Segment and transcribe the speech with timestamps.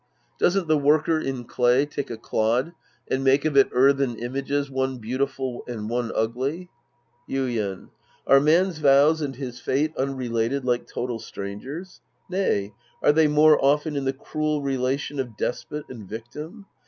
[0.39, 2.73] Doesn't the worker in clay take a clod
[3.07, 6.71] and make of it earthen images one beautiful and one ugly?
[7.29, 7.89] Yiden.
[8.25, 12.01] Are man's vows and his fate unrelated like total strangers.
[12.31, 16.65] Nay, are they more often in the cruel relation of despot and victim?